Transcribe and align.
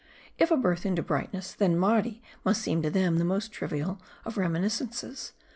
If 0.39 0.49
a 0.49 0.57
birth 0.57 0.83
into 0.83 1.03
brightness, 1.03 1.53
then 1.53 1.77
Mardi 1.77 2.23
must 2.43 2.63
seem 2.63 2.81
to 2.81 2.89
them 2.89 3.19
the 3.19 3.23
most 3.23 3.51
trivial 3.51 4.01
of 4.25 4.33
reminis 4.33 4.81
cences. 4.81 5.33